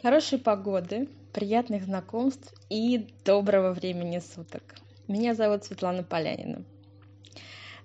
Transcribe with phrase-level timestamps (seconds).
[0.00, 4.76] Хорошей погоды, приятных знакомств и доброго времени суток.
[5.08, 6.62] Меня зовут Светлана Полянина.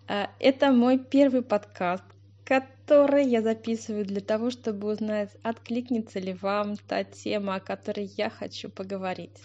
[0.07, 2.03] А, это мой первый подкаст,
[2.45, 8.29] который я записываю для того, чтобы узнать, откликнется ли вам та тема, о которой я
[8.29, 9.41] хочу поговорить.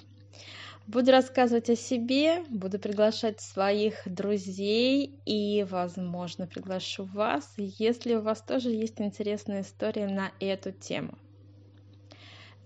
[0.87, 8.43] Буду рассказывать о себе, буду приглашать своих друзей и, возможно, приглашу вас, если у вас
[8.43, 11.16] тоже есть интересная история на эту тему.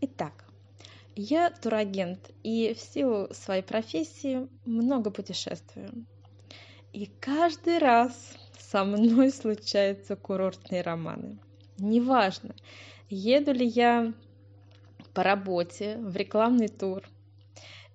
[0.04, 0.32] Итак,
[1.14, 6.06] я турагент и в силу своей профессии много путешествую.
[6.92, 11.38] И каждый раз со мной случаются курортные романы.
[11.78, 12.56] Неважно,
[13.10, 14.12] еду ли я
[15.14, 17.08] по работе в рекламный тур,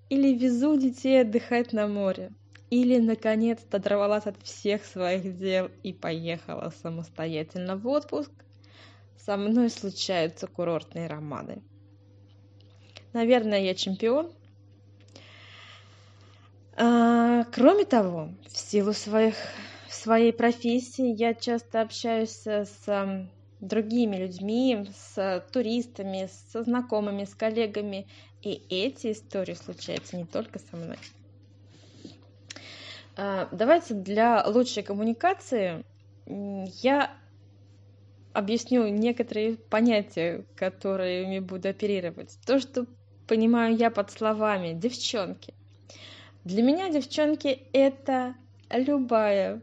[0.08, 2.32] или везу детей отдыхать на море,
[2.70, 8.32] или наконец-то оторвалась от всех своих дел и поехала самостоятельно в отпуск,
[9.18, 11.62] со мной случаются курортные романы–
[13.18, 14.32] Наверное, я чемпион.
[16.76, 19.34] А, кроме того, в силу своих,
[19.90, 23.28] своей профессии я часто общаюсь с
[23.60, 28.06] другими людьми, с туристами, со знакомыми, с коллегами.
[28.44, 31.00] И эти истории случаются не только со мной.
[33.16, 35.84] А, давайте для лучшей коммуникации
[36.28, 37.18] я
[38.38, 42.38] объясню некоторые понятия, которыми буду оперировать.
[42.46, 42.86] То, что
[43.28, 45.54] понимаю я под словами девчонки.
[46.44, 48.36] Для меня девчонки это
[48.70, 49.62] любая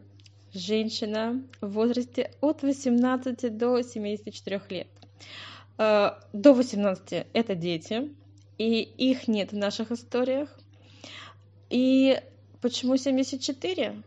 [0.53, 4.87] женщина в возрасте от 18 до 74 лет.
[5.77, 8.13] Э, до 18 это дети,
[8.57, 10.49] и их нет в наших историях.
[11.69, 12.21] И
[12.61, 14.01] почему 74?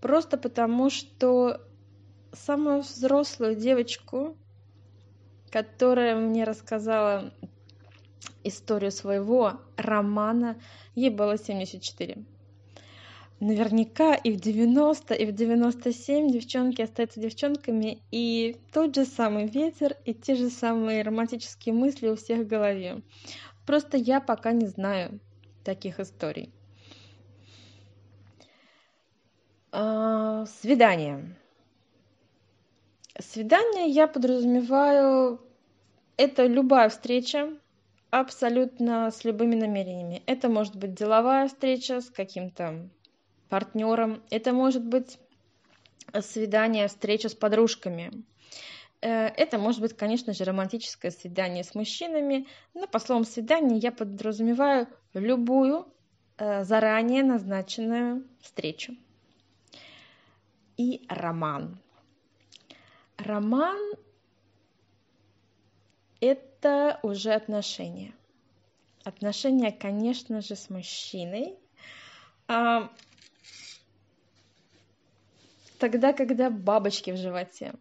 [0.00, 1.60] Просто потому, что
[2.32, 4.36] самую взрослую девочку,
[5.50, 7.32] которая мне рассказала
[8.44, 10.56] историю своего романа,
[10.94, 12.24] ей было 74.
[13.40, 19.96] Наверняка и в 90, и в 97 девчонки остаются девчонками, и тот же самый ветер,
[20.04, 23.02] и те же самые романтические мысли у всех в голове.
[23.66, 25.20] Просто я пока не знаю
[25.64, 26.52] таких историй.
[29.72, 31.36] А, свидание.
[33.18, 35.40] Свидание я подразумеваю,
[36.16, 37.50] это любая встреча,
[38.20, 40.22] абсолютно с любыми намерениями.
[40.26, 42.88] Это может быть деловая встреча с каким-то
[43.48, 45.18] партнером, это может быть
[46.20, 48.24] свидание, встреча с подружками.
[49.00, 53.90] Э, это может быть, конечно же, романтическое свидание с мужчинами, но по словам свидание я
[53.90, 55.86] подразумеваю любую
[56.38, 58.94] э, заранее назначенную встречу.
[60.76, 61.78] И роман.
[63.16, 63.78] Роман
[66.24, 68.14] это уже отношения.
[69.04, 71.58] Отношения, конечно же, с мужчиной.
[72.48, 72.90] А,
[75.78, 77.74] тогда, когда бабочки в животе.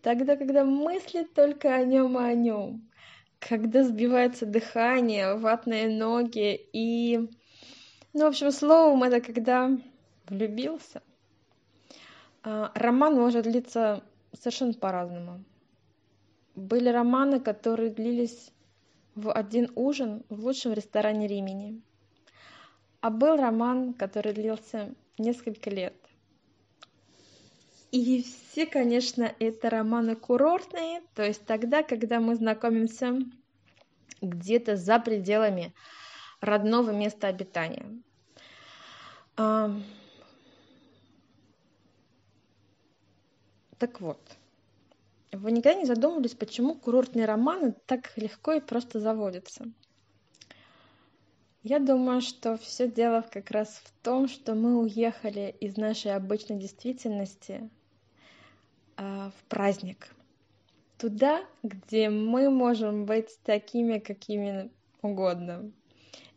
[0.00, 2.88] Тогда, когда мысли только о нем и о нем.
[3.38, 7.18] Когда сбивается дыхание, ватные ноги и...
[8.14, 9.70] Ну, в общем, словом, это когда
[10.28, 11.02] влюбился.
[12.42, 15.44] А, роман может длиться совершенно по-разному.
[16.54, 18.50] Были романы, которые длились
[19.14, 21.80] в один ужин в лучшем ресторане Римени.
[23.00, 25.94] А был роман, который длился несколько лет.
[27.90, 33.18] И все, конечно, это романы курортные, то есть тогда, когда мы знакомимся
[34.22, 35.74] где-то за пределами
[36.40, 37.84] родного места обитания.
[43.78, 44.20] Так вот,
[45.32, 49.66] вы никогда не задумывались, почему курортные романы так легко и просто заводятся?
[51.62, 56.58] Я думаю, что все дело как раз в том, что мы уехали из нашей обычной
[56.58, 57.70] действительности
[58.96, 60.14] э, в праздник.
[60.98, 64.70] Туда, где мы можем быть такими, какими
[65.02, 65.70] угодно.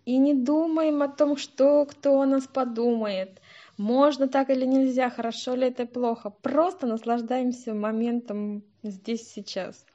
[0.06, 3.42] И не думаем о том, что кто о нас подумает,
[3.78, 6.30] можно так или нельзя, хорошо ли это плохо.
[6.30, 9.86] Просто наслаждаемся моментом здесь сейчас.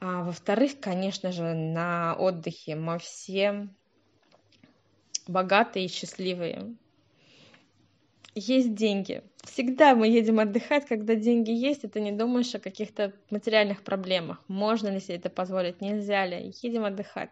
[0.00, 3.68] А, во-вторых, конечно же, на отдыхе мы все
[5.28, 6.74] богатые и счастливые.
[8.34, 9.22] Есть деньги.
[9.44, 14.42] Всегда мы едем отдыхать, когда деньги есть, и ты не думаешь о каких-то материальных проблемах.
[14.48, 16.52] Можно ли себе это позволить, нельзя ли.
[16.62, 17.30] Едем отдыхать.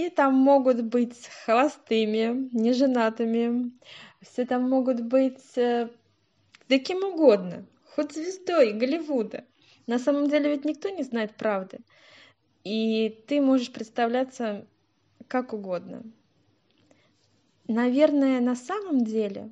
[0.00, 3.70] Все там могут быть холостыми, неженатыми,
[4.22, 5.90] все там могут быть э,
[6.70, 6.76] да
[7.06, 9.44] угодно, хоть звездой Голливуда.
[9.86, 11.80] На самом деле ведь никто не знает правды.
[12.64, 14.66] И ты можешь представляться
[15.28, 16.02] как угодно.
[17.68, 19.50] Наверное, на самом деле,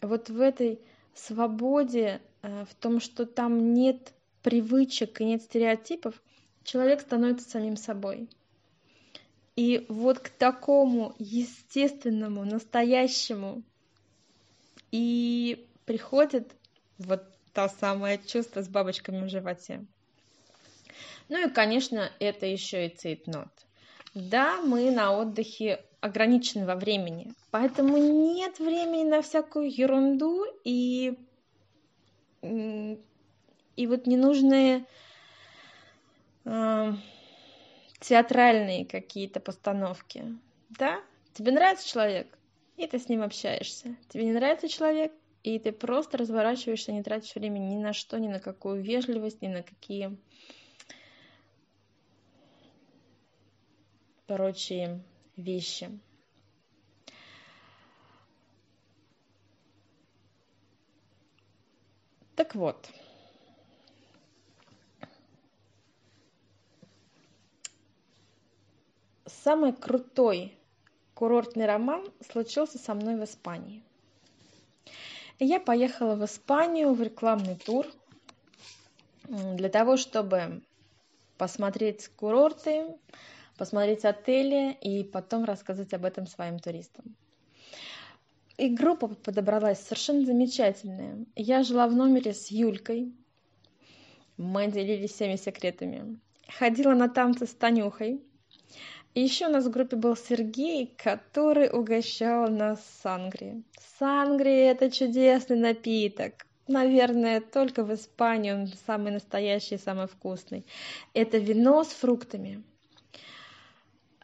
[0.00, 0.80] вот в этой
[1.12, 6.22] свободе, э, в том, что там нет привычек и нет стереотипов,
[6.62, 8.28] человек становится самим собой.
[9.58, 13.64] И вот к такому естественному, настоящему
[14.92, 16.54] и приходит
[16.98, 17.24] вот
[17.54, 19.84] то самое чувство с бабочками в животе.
[21.28, 23.48] Ну и, конечно, это еще и цейтнот.
[24.14, 31.18] Да, мы на отдыхе ограничены во времени, поэтому нет времени на всякую ерунду и,
[32.42, 34.84] и вот ненужные
[36.44, 36.92] э,
[38.00, 40.24] театральные какие-то постановки.
[40.70, 41.00] Да?
[41.34, 42.38] Тебе нравится человек,
[42.76, 43.96] и ты с ним общаешься.
[44.08, 45.12] Тебе не нравится человек,
[45.42, 49.48] и ты просто разворачиваешься, не тратишь время ни на что, ни на какую вежливость, ни
[49.48, 50.16] на какие
[54.26, 55.02] прочие
[55.36, 55.90] вещи.
[62.36, 62.88] Так вот,
[69.28, 70.56] самый крутой
[71.14, 73.82] курортный роман случился со мной в Испании.
[75.38, 77.86] Я поехала в Испанию в рекламный тур
[79.28, 80.62] для того, чтобы
[81.36, 82.86] посмотреть курорты,
[83.56, 87.16] посмотреть отели и потом рассказать об этом своим туристам.
[88.56, 91.24] И группа подобралась совершенно замечательная.
[91.36, 93.12] Я жила в номере с Юлькой.
[94.36, 96.18] Мы делились всеми секретами.
[96.48, 98.20] Ходила на танцы с Танюхой.
[99.20, 103.64] Еще у нас в группе был Сергей, который угощал нас сангри.
[103.98, 106.46] Сангри– это чудесный напиток.
[106.68, 110.64] Наверное, только в Испании он самый настоящий, самый вкусный.
[111.14, 112.62] Это вино с фруктами.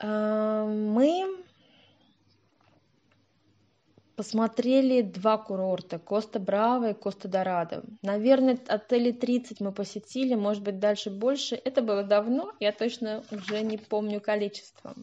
[0.01, 1.45] Э, мы
[4.17, 7.83] посмотрели два курорта коста браво и коста дорадо.
[8.03, 11.61] Наверное отели 30 мы посетили может быть дальше больше.
[11.65, 14.95] Это было давно я точно уже не помню количество.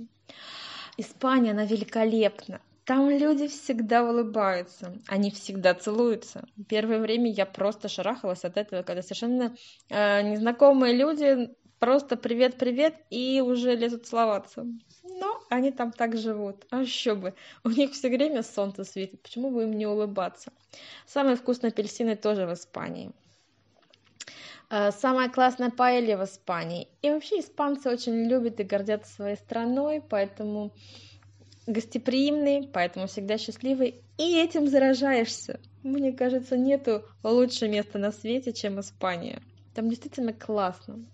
[0.98, 2.62] Испания она великолепна.
[2.84, 6.46] Там люди всегда улыбаются, они всегда целуются.
[6.68, 9.56] Первое время я просто шарахалась от этого, когда совершенно
[9.90, 14.66] э, незнакомые люди просто привет-привет и уже лезут целоваться
[15.22, 16.66] но они там так живут.
[16.72, 17.34] А еще бы.
[17.64, 19.22] У них все время солнце светит.
[19.22, 20.52] Почему бы им не улыбаться?
[21.06, 23.12] Самые вкусные апельсины тоже в Испании.
[24.70, 26.88] А, самая классная паэлья в Испании.
[27.02, 30.72] И вообще испанцы очень любят и гордятся своей страной, поэтому
[31.68, 34.02] гостеприимный, поэтому всегда счастливый.
[34.18, 35.60] И этим заражаешься.
[35.84, 39.42] Мне кажется, нету лучшего места на свете, чем Испания.
[39.76, 41.06] Там действительно классно.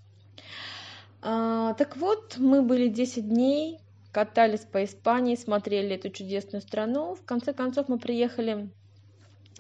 [1.22, 3.80] А, так вот, мы были 10 дней,
[4.12, 7.16] катались по Испании, смотрели эту чудесную страну.
[7.16, 8.70] В конце концов мы приехали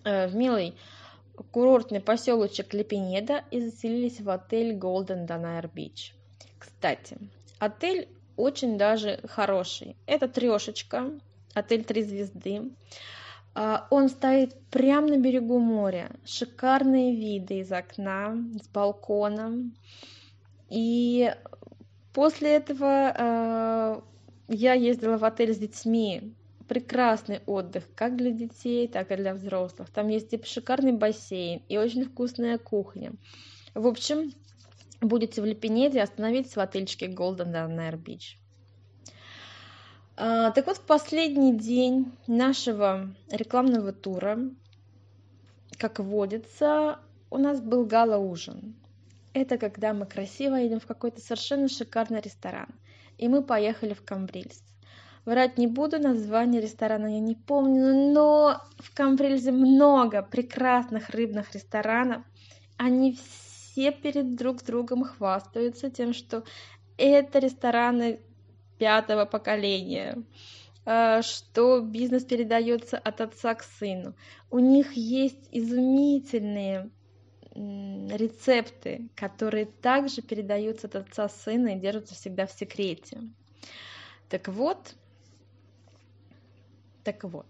[0.03, 0.75] э, в милый
[1.51, 6.13] курортный поселочек Лепенеда и заселились в отель Golden Donair Beach.
[6.57, 7.17] Кстати,
[7.59, 9.95] отель очень даже хороший.
[10.05, 11.11] Это трешечка,
[11.53, 12.71] отель три звезды.
[13.53, 16.11] А, он стоит прямо на берегу моря.
[16.25, 19.71] Шикарные виды из окна, с балкона.
[20.69, 21.33] И
[22.13, 24.01] после этого э,
[24.49, 26.33] я ездила в отель с детьми.
[26.67, 29.89] Прекрасный отдых, как для детей, так и для взрослых.
[29.89, 33.13] Там есть и шикарный бассейн, и очень вкусная кухня.
[33.73, 34.33] В общем,
[34.99, 38.37] будете в Лепенеде, остановитесь в отельчике Golden Down Beach.
[40.17, 44.39] А, так вот, в последний день нашего рекламного тура,
[45.77, 48.75] как водится, у нас был гала-ужин.
[49.37, 52.67] Это когда мы красиво едем в какой-то совершенно шикарный ресторан–
[53.17, 54.63] и мы поехали в Камбрильс.
[55.25, 62.23] Врать не буду, название ресторана я не помню, но в Камбрильзе много прекрасных рыбных ресторанов.
[62.77, 66.43] Они все перед друг другом хвастаются тем, что
[66.97, 68.21] это рестораны
[68.77, 70.23] пятого поколения,
[70.85, 74.15] э, что бизнес передается от отца к сыну.
[74.49, 76.89] У них есть изумительные
[77.57, 83.21] рецепты, которые также передаются от отца сына и держатся всегда в секрете.
[84.29, 84.95] Так вот,
[87.03, 87.47] так вот.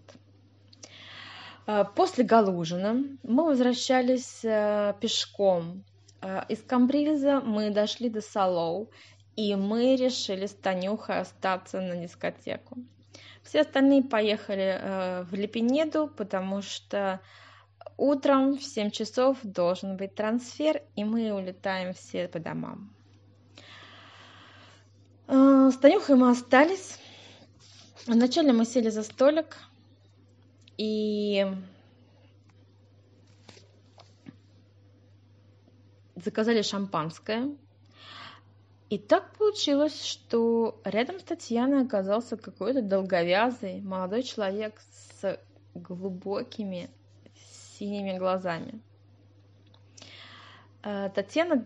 [1.66, 5.84] А, после Галужина мы возвращались э, пешком.
[6.20, 8.90] А, из Камбрильза мы дошли до Салоу,
[9.36, 12.78] и мы решили с Танюхой остаться на дискотеку.
[13.42, 17.20] Все остальные поехали э, в Лепенеду, потому что
[17.96, 22.94] утром в 7 часов должен быть трансфер, и мы улетаем все по домам.
[25.26, 26.98] С Танюхой мы остались.
[28.06, 29.56] Вначале мы сели за столик,
[30.78, 31.44] и
[36.14, 37.54] заказали шампанское.
[38.88, 44.80] И так получилось, что рядом с Татьяной оказался какой-то долговязый молодой человек
[45.20, 45.38] с
[45.74, 46.88] глубокими
[47.78, 48.80] синими глазами.
[50.82, 51.64] Э, Татьяна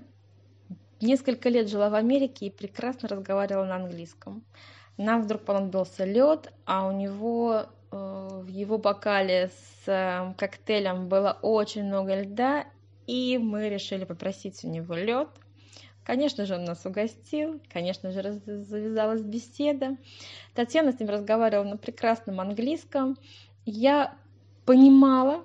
[1.01, 4.45] несколько лет жила в Америке и прекрасно разговаривала на английском.
[4.97, 7.97] Нам вдруг понадобился лед, а у него э,
[8.43, 12.67] в его бокале с э, коктейлем было очень много льда,
[13.07, 15.29] и мы решили попросить у него лед.
[16.05, 19.97] Конечно же, он нас угостил, конечно же, завязалась беседа.
[20.55, 23.17] Татьяна с ним разговаривала на прекрасном английском.
[23.65, 24.17] Я
[24.67, 25.45] понимала,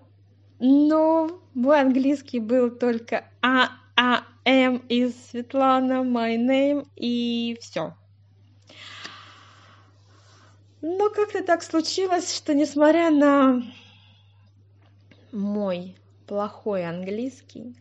[0.59, 7.95] но мой английский был только а а м из Светлана, my name и все.
[10.81, 13.63] Но как-то так случилось, что несмотря на
[15.31, 15.97] мой
[16.27, 17.75] плохой английский,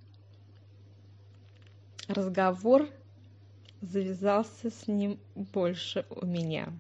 [2.09, 2.89] разговор
[3.83, 6.73] завязался с ним больше у меня.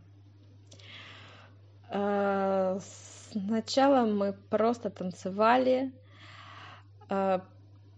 [1.88, 2.78] А,
[3.40, 5.92] сначала мы просто танцевали,
[7.08, 7.44] а,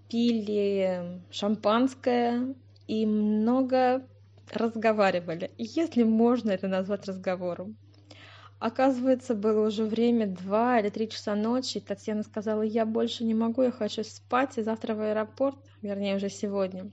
[0.09, 2.55] пили шампанское
[2.87, 4.07] и много
[4.53, 7.77] разговаривали, если можно это назвать разговором.
[8.59, 11.79] Оказывается, было уже время два или три часа ночи.
[11.79, 16.29] Татьяна сказала, я больше не могу, я хочу спать, и завтра в аэропорт, вернее, уже
[16.29, 16.91] сегодня.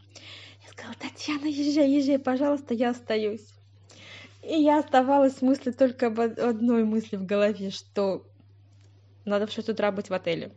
[0.64, 3.48] Я сказала, Татьяна, езжай, езжай, пожалуйста, я остаюсь.
[4.44, 8.28] И я оставалась с мыслью только об одной мысли в голове, что
[9.26, 10.52] надо в 6 утра быть в отеле.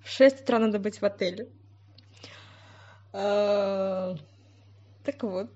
[0.00, 1.48] В 6 утра надо быть в отеле.
[3.12, 4.16] А,
[5.04, 5.50] так вот,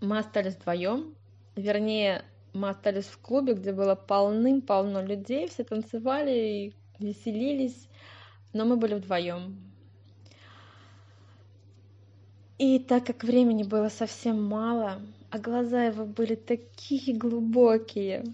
[0.00, 1.14] мы остались вдвоем.
[1.56, 7.88] Вернее, мы остались в клубе, где было полным-полно людей, все танцевали и веселились,
[8.52, 9.58] но мы были вдвоем.
[12.58, 18.24] И так как времени было совсем мало, а глаза его были такие глубокие,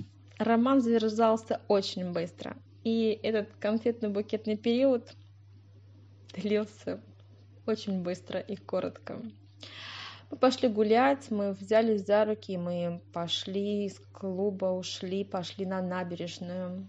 [0.44, 2.56] роман завершался очень быстро.
[2.84, 5.14] И этот конфетно-букетный период
[6.34, 7.00] длился
[7.66, 9.22] очень быстро и коротко.
[10.30, 16.88] Мы пошли гулять, мы взялись за руки, мы пошли из клуба, ушли, пошли на набережную.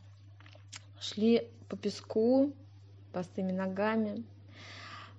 [0.99, 2.53] Шли по песку,
[3.13, 4.23] босыми ногами,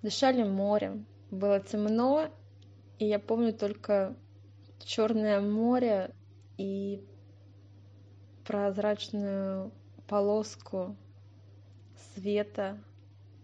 [0.03, 1.07] дышали морем.
[1.31, 2.31] Было темно,
[2.99, 4.17] и я помню только
[4.85, 6.11] черное море
[6.57, 7.03] и
[8.45, 9.73] прозрачную
[10.07, 10.97] полоску
[12.15, 12.79] света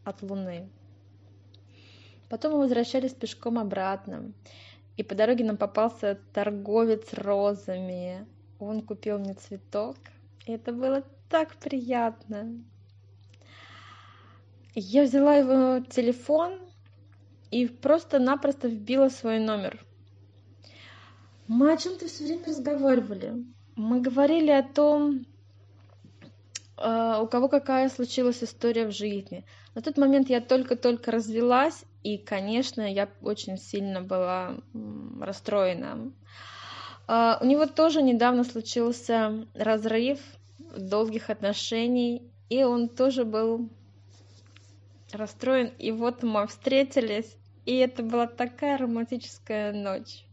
[0.04, 0.68] от луны.
[2.28, 4.32] Потом мы возвращались пешком обратно.
[4.96, 8.26] И по дороге нам попался торговец розами.
[8.58, 9.96] Он купил мне цветок.
[10.46, 12.62] И это было так приятно.
[14.74, 16.60] Я взяла его телефон
[17.50, 19.84] и просто-напросто вбила свой номер.
[21.48, 23.44] Мы о чем-то все время разговаривали.
[23.76, 25.26] Мы говорили о том,
[26.76, 29.44] э, у кого какая случилась история в жизни.
[29.74, 34.56] На тот момент я только-только развелась, и, конечно, я очень сильно была
[35.20, 36.12] расстроена.
[37.06, 40.18] А, у него тоже недавно случился разрыв
[40.76, 43.68] долгих отношений, и он тоже был
[45.12, 45.72] расстроен.
[45.78, 47.36] И вот мы встретились,
[47.66, 50.24] и это была такая романтическая ночь.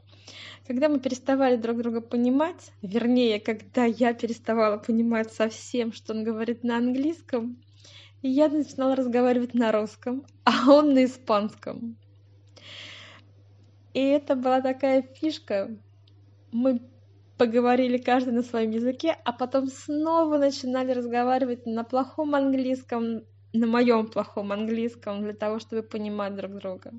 [0.67, 6.63] Когда мы переставали друг друга понимать, вернее, когда я переставала понимать совсем, что он говорит
[6.63, 7.57] на английском,
[8.21, 11.97] я начинала разговаривать на русском, а он на испанском.
[13.93, 15.75] И это была такая фишка.
[16.51, 16.81] Мы
[17.37, 24.07] поговорили каждый на своем языке, а потом снова начинали разговаривать на плохом английском, на моем
[24.07, 26.91] плохом английском, для того, чтобы понимать друг друга.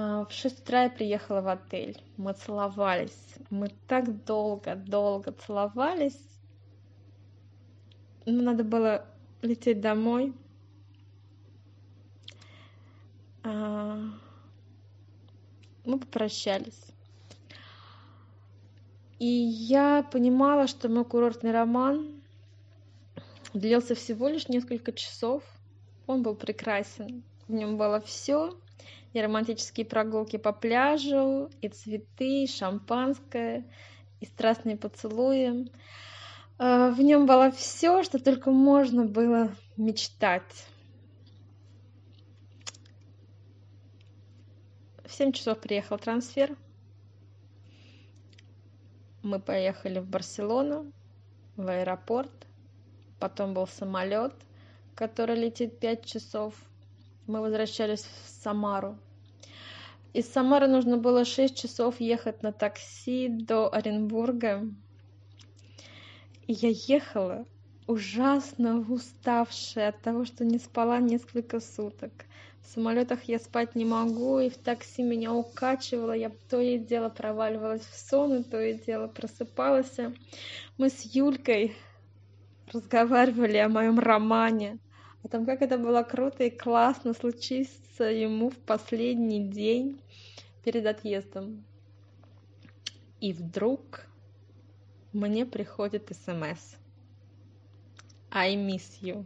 [0.00, 2.00] А, в шесть утра я приехала в отель.
[2.16, 3.34] Мы целовались.
[3.50, 6.20] Мы так долго-долго целовались.
[8.24, 9.04] Ну, надо было
[9.42, 10.32] лететь домой.
[13.42, 13.98] А,
[15.84, 16.92] мы попрощались.
[19.18, 22.22] И я понимала, что мой курортный роман
[23.52, 25.42] длился всего лишь несколько часов.
[26.06, 27.24] Он был прекрасен.
[27.48, 28.56] В нем было все.
[29.12, 33.64] И романтические прогулки по пляжу, и цветы, и шампанское,
[34.20, 35.70] и страстные поцелуи.
[36.58, 40.66] Э, в нем было все, что только можно было мечтать.
[45.04, 46.56] В 7 часов приехал трансфер.
[49.22, 50.92] Мы поехали в Барселону,
[51.56, 52.30] в аэропорт.
[53.18, 54.34] Потом был самолет,
[54.94, 56.54] который летит 5 часов.
[57.28, 58.98] Мы возвращались в Самару.
[60.14, 64.66] Из Самары нужно было 6 часов ехать на такси до Оренбурга.
[66.46, 67.44] И я ехала
[67.86, 72.12] ужасно уставшая от того, что не спала несколько суток.
[72.62, 77.10] В самолетах я спать не могу, и в такси меня укачивало, я то и дело
[77.10, 79.98] проваливалась в сон, и то и дело просыпалась.
[80.78, 81.76] Мы с Юлькой
[82.72, 84.78] разговаривали о моем романе,
[85.22, 90.00] о том, как это было круто и классно случиться ему в последний день
[90.64, 91.64] перед отъездом.
[93.20, 94.06] И вдруг
[95.12, 96.76] мне приходит смс.
[98.30, 99.24] I miss you.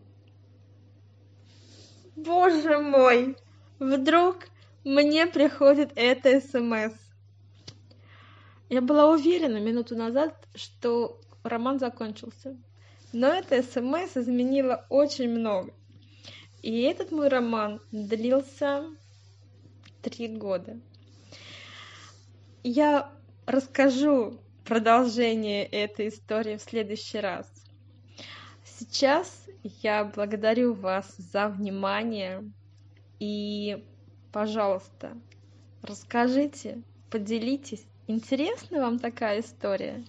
[2.16, 3.36] Боже мой!
[3.78, 4.48] Вдруг
[4.84, 6.94] мне приходит это смс.
[8.68, 12.56] Я была уверена минуту назад, что роман закончился.
[13.12, 15.74] Но это смс изменило очень много.
[16.62, 18.84] И этот мой роман длился
[20.00, 20.78] три года.
[22.62, 23.10] Я
[23.46, 27.50] расскажу продолжение этой истории в следующий раз.
[28.64, 29.46] Сейчас
[29.82, 32.44] я благодарю вас за внимание
[33.18, 33.84] и,
[34.30, 35.16] пожалуйста,
[35.82, 40.04] расскажите, поделитесь, интересна вам такая история?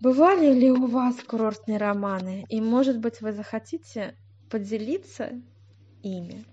[0.00, 2.46] Бывали ли у вас курортные романы?
[2.48, 4.14] И, может быть, вы захотите
[4.54, 5.42] поделиться
[6.04, 6.44] ими?